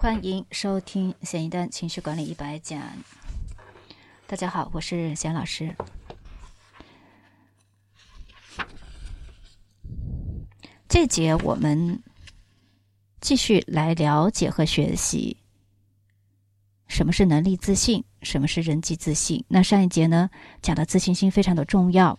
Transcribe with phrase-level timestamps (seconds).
[0.00, 2.80] 欢迎收听咸一丹情绪管理一百讲。
[4.28, 5.74] 大家好，我是咸老师。
[10.88, 12.00] 这节我们
[13.20, 15.36] 继续来了解和学习
[16.86, 19.44] 什么是能力自信，什么是人际自信。
[19.48, 20.30] 那上一节呢
[20.62, 22.16] 讲的自信心非常的重要。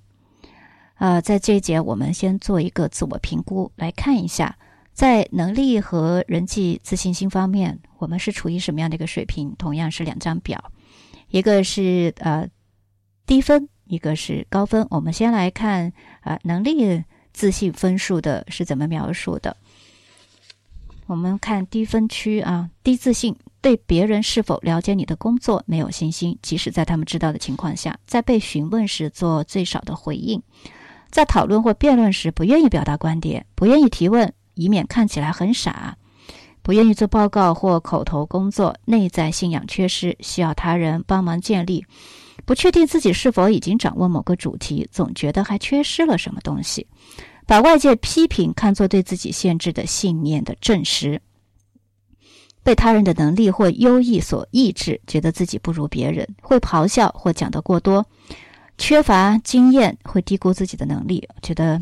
[0.96, 4.58] 呃，在这一节我们先做一个自我评估，来看一下。
[5.00, 9.56] 在能力和人际自信心方面，我们是处于什么样的一个水平？
[9.58, 10.62] 同样是两张表，
[11.30, 12.50] 一个是呃
[13.26, 14.86] 低分，一个是高分。
[14.90, 19.56] 我们先来看啊，能力自信分数的是怎么描述的？
[21.06, 30.44] 我们看低分区啊，低自信，对别人是否了解你的工作没有信心，即使在他们知道的情况下，在被询问时做最少的回应，
[31.10, 34.34] 在讨论或辩论时不愿意表达观点，不愿意提问。
[34.60, 35.98] 以免看起来很傻，
[36.62, 41.86] 不愿意做报告或口头工作，内在信仰缺失，需要他人帮忙建立，
[42.46, 46.86] 不确定自己是否已经掌握某个主题，总觉得还缺失了什么东西，
[47.48, 51.22] 把外界批评看作对自己限制的信念的证实，
[52.62, 58.06] 被他人的能力或优异所抑制，觉得自己不如别人，会咆哮或讲得过多，
[58.78, 61.82] 缺乏经验，会低估自己的能力，觉得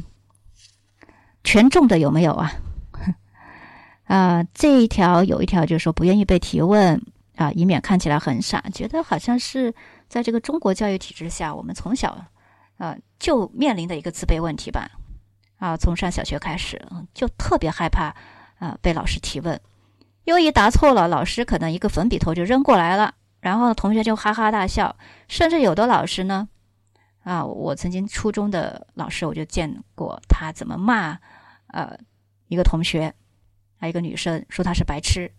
[1.43, 2.51] 权重的有没有啊？
[4.07, 7.01] 啊，这一条有一条就是说不愿意被提问
[7.35, 8.63] 啊，以免看起来很傻。
[8.73, 9.73] 觉得好像是
[10.07, 12.25] 在这个中国教育体制下，我们从小
[12.77, 14.89] 啊就面临的一个自卑问题吧。
[15.57, 16.81] 啊，从上小学开始
[17.13, 18.15] 就特别害怕
[18.59, 19.59] 啊被老师提问，
[20.23, 24.95] 因为一答错了，老师可能一个粉笔头就扔过来了，然后同学就哈哈大笑，
[25.27, 26.47] 甚至有的老师呢，
[27.23, 31.17] 啊，我曾经初中的老师我就见过他怎么骂
[31.73, 31.97] 呃
[32.47, 33.13] 一个同学。
[33.77, 35.31] 还有一个女生说她是白痴，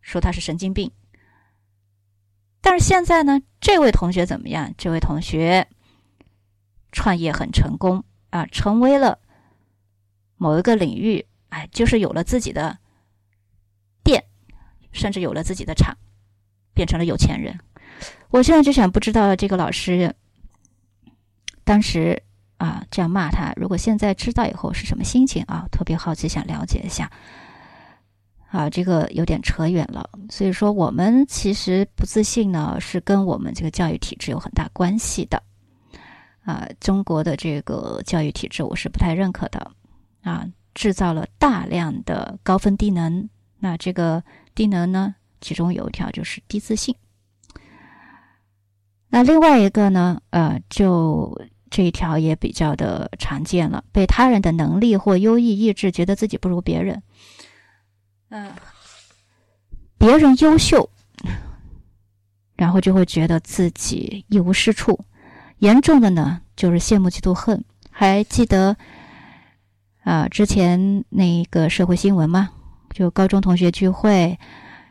[0.00, 0.90] 说她是神经病。
[2.60, 4.74] 但是现在呢，这位同学怎么样？
[4.78, 5.68] 这位同学
[6.92, 9.18] 创业很成功啊，成为了
[10.36, 12.78] 某一个领域，哎，就是有了自己的
[14.02, 14.24] 店，
[14.92, 15.96] 甚至有了自己的厂，
[16.72, 17.58] 变成了有钱人。
[18.30, 20.14] 我现在就想不知道这个老师
[21.64, 22.22] 当时
[22.56, 25.68] 啊这样骂他，如果现在知道以后是什么心情啊？
[25.70, 27.12] 特别好奇，想了解一下。
[28.54, 30.08] 啊，这个有点扯远了。
[30.30, 35.42] 所以说，我们其实不自信呢，是跟我们这个教育体制有很大关系的。
[36.44, 39.72] 啊，中国的这个教育体制，我是不太认可的。
[40.22, 43.28] 啊，制造了大量的高分低能。
[43.58, 44.22] 那这个
[44.54, 46.94] 低能呢，其中有一条就是低自信。
[49.08, 51.36] 那另外一个呢，呃，就
[51.70, 57.02] 这一条也比较的常见了，被他人的能力或优异意志，觉得自己不如别人。
[58.36, 58.50] 嗯，
[59.96, 60.90] 别人优秀，
[62.56, 64.98] 然后就会觉得自己一无是处。
[65.58, 67.64] 严重的呢，就是羡慕、嫉妒、恨。
[67.92, 68.76] 还记得
[70.02, 72.50] 啊，之前那个社会新闻吗？
[72.90, 74.36] 就高中同学聚会，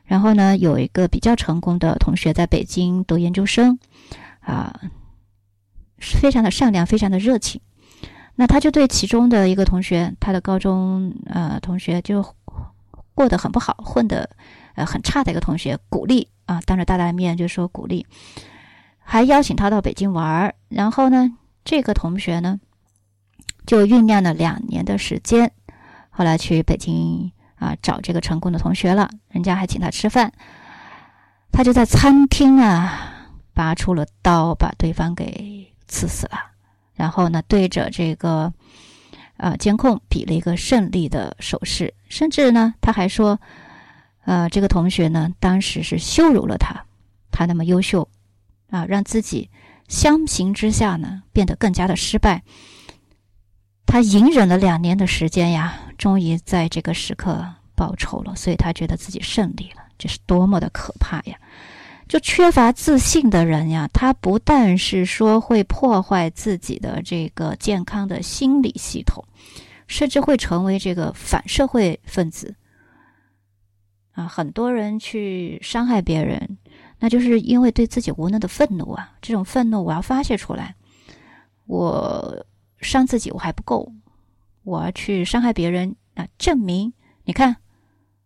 [0.05, 3.77] 然后呢，有一个比较成功的同学在北京读研究生，
[4.39, 4.79] 啊，
[5.97, 7.59] 非常的善良，非常的热情。
[8.35, 12.25] 那他就对其中的一个同学，他的高中呃同学就。
[13.16, 14.29] 过得很不好，混的
[14.75, 18.06] 呃很差的一个同学，鼓励啊，当着大家的面就说鼓励，
[19.00, 20.56] 还邀请他到北京玩儿。
[20.69, 22.59] 然后呢，这个同学呢
[23.66, 25.51] 就酝酿了两年的时间，
[26.09, 30.31] 后来去北京啊找这个成功的同学了，人家还请他吃饭，
[31.51, 36.38] 他就在餐厅啊拔出了刀，把对方给刺死了，
[36.95, 38.53] 然后呢对着这个。
[39.43, 39.57] 啊！
[39.57, 43.41] 监控比了一个胜利的手势，甚至呢，他还说
[44.23, 46.85] ：“呃，这个同学呢，当时是羞辱了他，
[47.29, 48.07] 他那么优秀，
[48.69, 49.49] 啊，让自己
[49.89, 52.43] 相形之下呢，变得更加的失败。
[53.85, 57.45] 他隐忍了两年的时间呀，终于在这个时刻
[57.75, 61.38] 报仇了，所以他觉得自己胜利了，这是多么的可怕呀！”
[62.07, 69.23] 就缺乏自信的人呀，他不但是说会破坏自己的这个健康的心理系统，
[69.88, 72.55] 甚至会成为这个反社会分子。
[74.11, 76.57] 啊，很多人去伤害别人，
[77.00, 79.11] 那就是因为对自己无能的愤怒啊！
[79.21, 80.75] 这种愤怒我要发泄出来，
[81.65, 82.45] 我
[82.79, 83.91] 伤自己我还不够，
[84.63, 86.27] 我要去伤害别人啊！
[86.38, 87.56] 证明你看，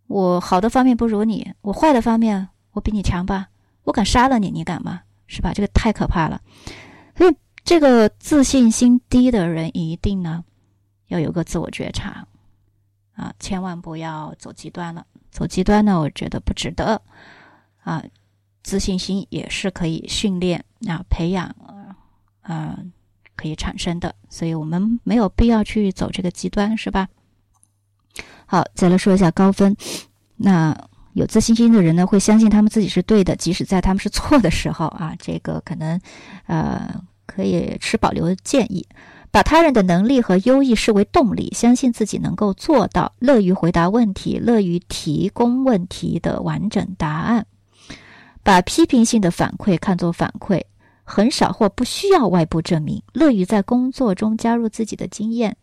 [0.07, 3.47] 我好的方面不如你，我坏的方面我比你强吧？
[3.88, 5.01] 我敢杀了你，你敢吗？
[5.28, 5.54] 是吧？
[5.54, 6.42] 这个太可怕了。
[7.16, 10.44] 所以，这个自信心低的人一定呢
[11.07, 12.28] 要有个自我觉察
[13.16, 15.07] 啊，千万不要走极端了。
[15.31, 17.01] 走极端呢，我觉得不值得
[17.81, 18.04] 啊。
[18.62, 21.56] 自信心也是可以训练啊、培养
[22.42, 22.78] 啊，
[23.38, 27.07] 可以产生的，所以我们没有必要去走这个极端，是吧？
[28.45, 29.78] 好，再来说一下高分。
[30.36, 30.78] 那
[31.18, 36.00] 有自信心的人呢，会相信他们自己是对的，即使在他们是错的时候啊，这个可能
[36.46, 36.94] 呃
[37.25, 38.86] 可以持保留建议。
[39.31, 47.46] 把他人的能力和优异视为动力，相信自己能够做到，乐于回答问题，乐于提供问题的完整答案。
[48.44, 50.62] 把批评性的反馈看作反馈，
[51.04, 55.58] 很少或不需要外部证明，乐于在工作中加入自己的经验。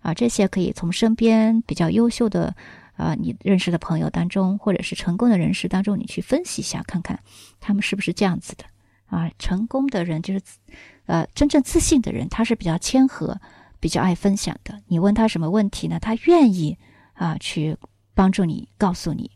[0.00, 2.54] 啊，这些可以从身边比较优秀的
[3.00, 7.18] 啊你认识的朋友当中，或者是成功的人士当中，你去分析一下，看看
[7.58, 8.64] 他们是不是这样子的。
[9.06, 10.40] 啊，成功的人就是。
[11.06, 13.40] 呃，真正自信的人，他是比较谦和，
[13.80, 14.80] 比较爱分享的。
[14.86, 15.98] 你问他什么问题呢？
[15.98, 16.78] 他愿意
[17.14, 17.76] 啊去
[18.14, 19.28] 帮助你，告诉你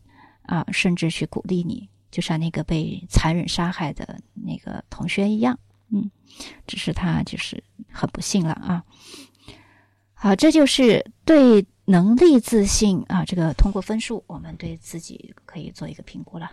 [0.43, 5.59] 啊，甚至去鼓励你，就像那个被残忍杀害的那个同学一样。
[5.89, 6.09] 嗯，
[6.65, 8.81] 只是他就是很不幸了啊。
[10.13, 16.51] 好，这就是对能力自信啊，这个通过分数，我们对自己可以做一个评估了。